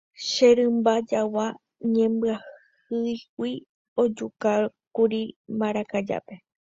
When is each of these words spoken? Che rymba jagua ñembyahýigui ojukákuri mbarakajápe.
Che 0.27 0.47
rymba 0.57 0.93
jagua 1.09 1.47
ñembyahýigui 1.93 3.51
ojukákuri 4.03 5.21
mbarakajápe. 5.55 6.35